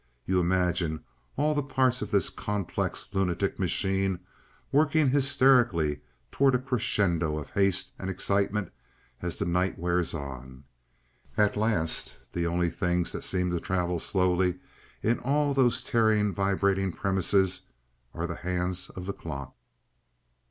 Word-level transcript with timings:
You 0.25 0.39
imagine 0.39 1.03
all 1.37 1.53
the 1.53 1.61
parts 1.61 2.01
of 2.01 2.09
this 2.09 2.31
complex 2.31 3.07
lunatic 3.13 3.59
machine 3.59 4.17
working 4.71 5.11
hysterically 5.11 6.01
toward 6.31 6.55
a 6.55 6.57
crescendo 6.57 7.37
of 7.37 7.51
haste 7.51 7.91
and 7.99 8.09
excitement 8.09 8.71
as 9.21 9.37
the 9.37 9.45
night 9.45 9.77
wears 9.77 10.15
on. 10.15 10.63
At 11.37 11.55
last 11.55 12.17
the 12.33 12.47
only 12.47 12.71
things 12.71 13.11
that 13.11 13.23
seem 13.23 13.51
to 13.51 13.59
travel 13.59 13.99
slowly 13.99 14.57
in 15.03 15.19
all 15.19 15.53
those 15.53 15.83
tearing 15.83 16.33
vibrating 16.33 16.91
premises 16.91 17.61
are 18.15 18.25
the 18.25 18.37
hands 18.37 18.89
of 18.89 19.05
the 19.05 19.13
clock. 19.13 19.53